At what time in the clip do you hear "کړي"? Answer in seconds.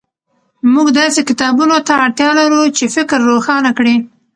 3.77-3.95